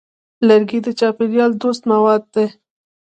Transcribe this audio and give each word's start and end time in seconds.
لرګی 0.47 0.79
د 0.83 0.87
چاپېریال 0.99 1.51
دوست 1.61 1.81
مواد 1.91 2.23
دی. 2.33 2.47